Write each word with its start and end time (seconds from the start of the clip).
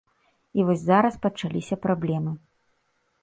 І 0.59 0.63
вось 0.69 0.85
зараз 0.85 1.19
пачаліся 1.27 1.75
праблемы. 1.83 2.31